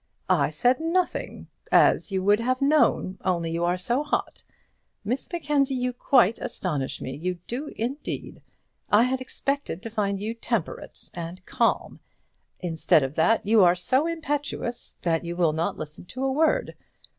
[0.31, 4.43] "I said nothing; as you would have known, only you are so hot.
[5.03, 8.41] Miss Mackenzie, you quite astonish me; you do, indeed.
[8.89, 11.99] I had expected to find you temperate and calm;
[12.61, 16.73] instead of that, you are so impetuous, that you will not listen to a word.